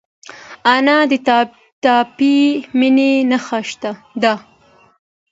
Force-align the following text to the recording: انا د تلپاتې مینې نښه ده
انا 0.75 0.97
د 1.11 1.13
تلپاتې 1.27 2.37
مینې 2.79 3.11
نښه 3.29 3.59
ده 4.21 4.33